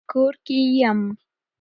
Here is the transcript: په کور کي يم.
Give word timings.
په 0.03 0.05
کور 0.11 0.33
کي 0.45 0.57
يم. 0.81 0.99